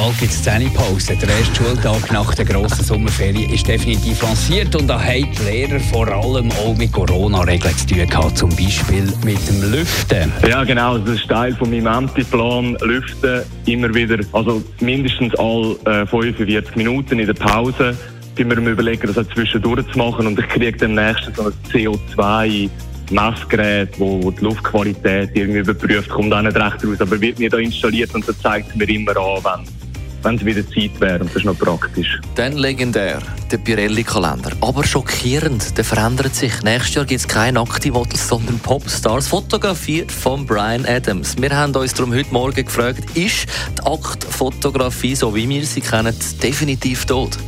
[0.00, 1.16] bald gibt es Pause.
[1.16, 5.80] Der erste Schultag nach der grossen Sommerferien ist definitiv lanciert und da haben die Lehrer
[5.80, 10.32] vor allem auch mit Corona-Regeln zu tun gehabt, zum Beispiel mit dem Lüften.
[10.48, 12.76] Ja, genau, das ist Teil von meinem Antiplan.
[12.80, 17.96] Lüften immer wieder, also mindestens alle äh, 45 Minuten in der Pause
[18.36, 22.70] sind wir überlegen, das auch zwischendurch zu machen und ich kriege demnächst so ein CO2
[23.10, 27.58] Messgerät, wo, die Luftqualität irgendwie überprüft, kommt auch nicht recht raus, aber wird mir da
[27.58, 29.79] installiert und das zeigt mir immer an, wenn
[30.22, 31.20] wenn es wieder Zeit wäre.
[31.20, 32.20] Und das ist noch praktisch.
[32.34, 33.18] Dann legendär,
[33.50, 34.52] der Pirelli-Kalender.
[34.60, 36.62] Aber schockierend, der verändert sich.
[36.62, 39.28] Nächstes Jahr gibt es keine Aktivotels, sondern Popstars.
[39.28, 41.36] Fotografiert von Brian Adams.
[41.40, 43.46] Wir haben uns darum heute Morgen gefragt, ist
[43.78, 47.38] die Aktfotografie, so wie wir sie kennen, definitiv tot?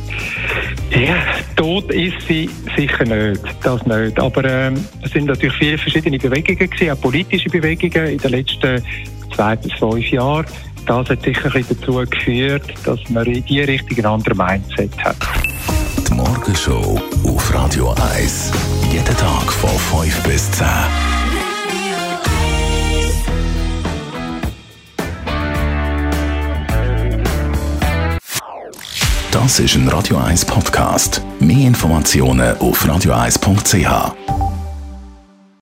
[0.91, 1.15] Ja,
[1.55, 4.19] tot ist sie sicher nicht, das nicht.
[4.19, 8.83] Aber ähm, es sind natürlich viele verschiedene Bewegungen gewesen, auch politische Bewegungen in den letzten
[9.35, 10.45] zwei bis fünf Jahren.
[10.85, 15.15] Das hat sicher dazu geführt, dass man in die Richtung ein anderes Mindset hat.
[16.07, 18.51] Die Morgenshow auf Radio 1.
[18.91, 20.67] Jeden Tag von 5 bis 10.
[29.31, 31.21] Das ist ein Radio 1 Podcast.
[31.39, 34.52] Mehr Informationen auf radio1.ch.